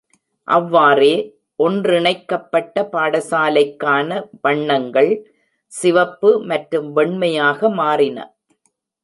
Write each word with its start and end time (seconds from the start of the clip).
அவ்வாறே, 0.47 1.11
ஒன்றிணைக்கப்பட்ட 1.59 2.83
பாடசாலைக்கான 2.93 4.09
வண்ணங்கள் 4.41 5.11
சிவப்பு 5.73 6.31
மற்றும் 6.45 6.89
வெண்மையாக 6.97 7.69
மாறின. 7.75 8.17